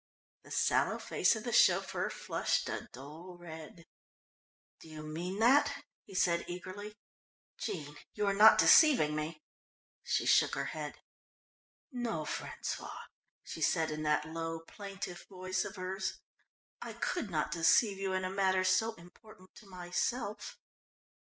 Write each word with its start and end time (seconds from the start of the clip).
The 0.41 0.49
sallow 0.49 0.97
face 0.97 1.35
of 1.35 1.43
the 1.43 1.51
chauffeur 1.53 2.09
flushed 2.09 2.67
a 2.69 2.89
dull 2.91 3.37
red. 3.39 3.85
"Do 4.79 4.89
you 4.89 5.03
mean 5.03 5.37
that?" 5.37 5.83
he 6.05 6.15
said 6.15 6.43
eagerly. 6.47 6.95
"Jean, 7.59 7.95
you 8.15 8.25
are 8.25 8.33
not 8.33 8.57
deceiving 8.57 9.15
me?" 9.15 9.43
She 10.03 10.25
shook 10.25 10.55
her 10.55 10.65
head. 10.73 10.95
"No, 11.91 12.23
François," 12.23 13.03
she 13.43 13.61
said 13.61 13.91
in 13.91 14.01
that 14.01 14.25
low 14.25 14.61
plaintive 14.61 15.27
voice 15.29 15.65
of 15.65 15.75
hers, 15.75 16.17
"I 16.81 16.93
could 16.93 17.29
not 17.29 17.51
deceive 17.51 17.99
you 17.99 18.11
in 18.13 18.23
a 18.25 18.31
matter 18.31 18.63
so 18.63 18.95
important 18.95 19.53
to 19.53 19.67
myself." 19.67 20.57